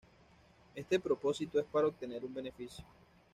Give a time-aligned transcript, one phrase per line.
[0.73, 2.83] Este propósito es para obtener un beneficio.